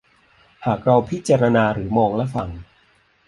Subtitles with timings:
[0.65, 2.49] หากเราพิจารณาหรือมองและฟัง